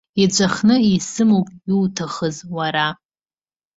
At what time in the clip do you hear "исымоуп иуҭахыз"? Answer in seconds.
0.95-2.37